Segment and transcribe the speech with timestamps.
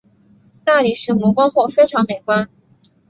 [0.63, 2.49] 大理石磨光后非常美观。